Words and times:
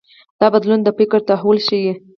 دا 0.39 0.47
بدلون 0.53 0.79
د 0.83 0.87
فکر 0.97 1.19
تحول 1.29 1.57
ښيي. 1.67 1.93